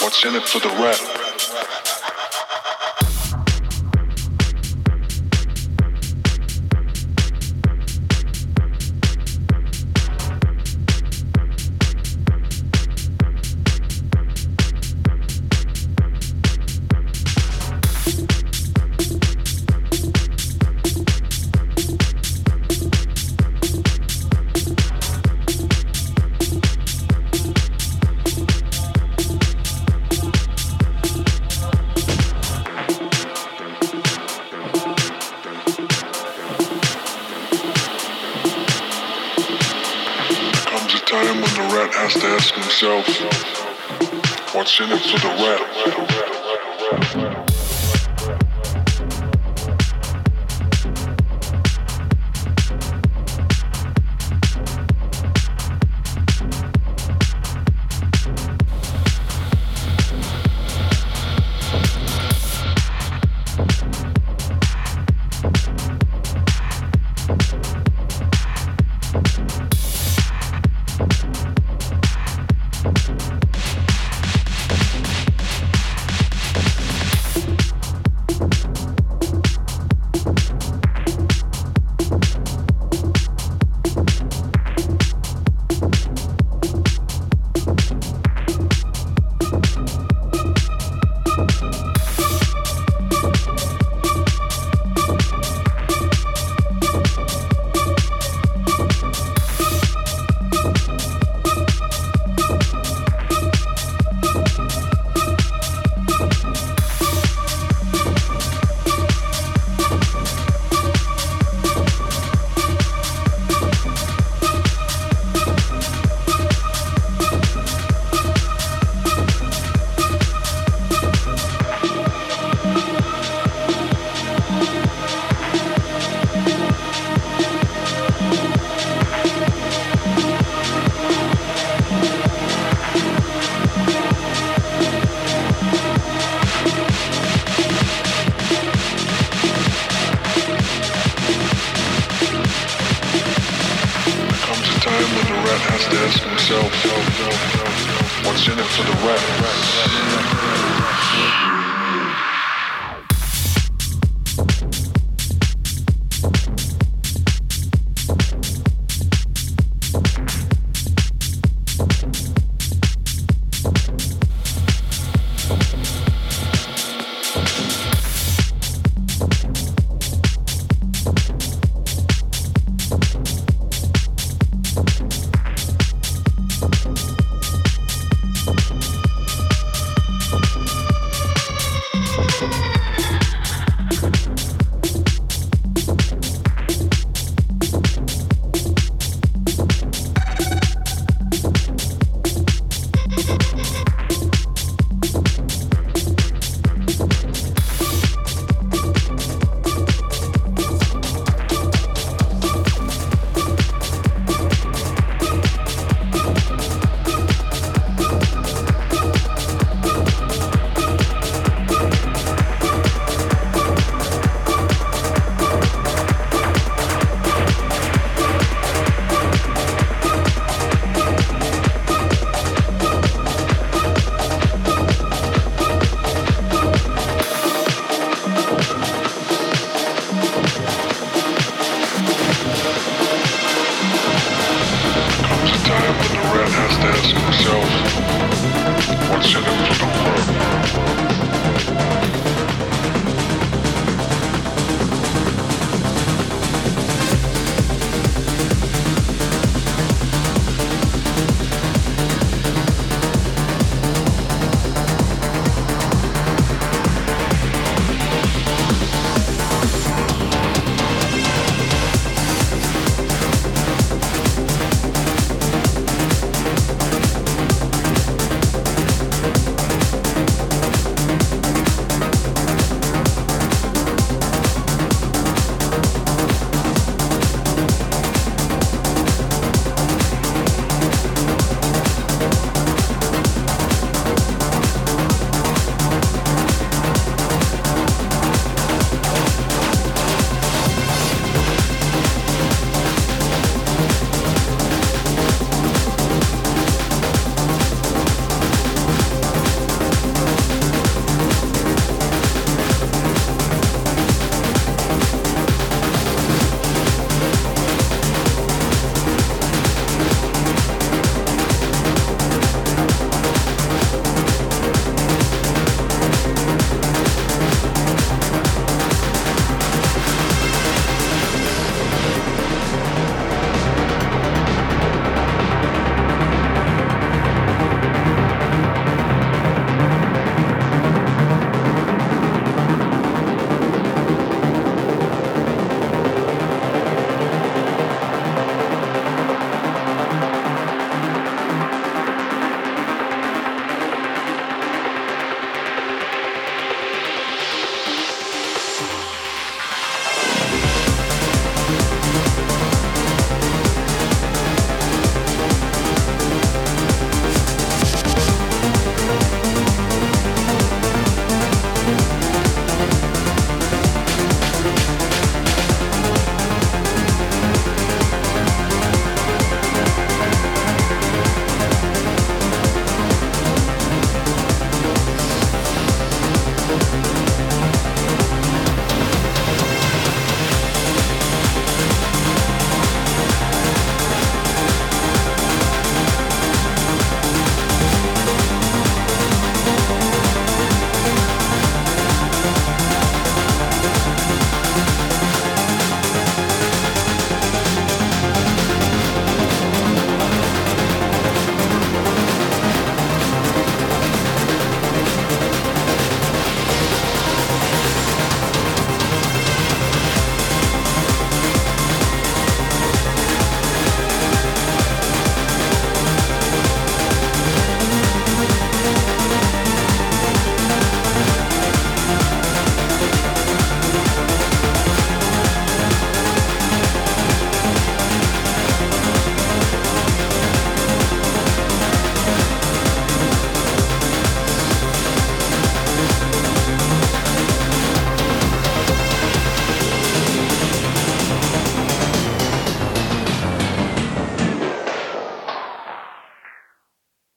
[0.00, 1.17] what's in it for the rat?